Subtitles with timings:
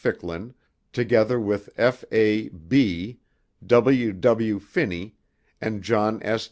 [0.03, 0.55] Ficklin,
[0.93, 2.03] together with F.
[2.11, 2.49] A.
[2.49, 3.19] Bee,
[3.63, 4.11] W.
[4.13, 4.59] W.
[4.59, 5.13] Finney,
[5.61, 6.39] and John S.